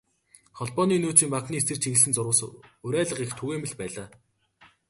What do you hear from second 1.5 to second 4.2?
эсрэг чиглэсэн зурвас, уриалга их түгээмэл байлаа.